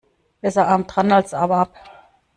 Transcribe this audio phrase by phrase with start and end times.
[0.41, 1.73] Besser arm dran als Arm ab.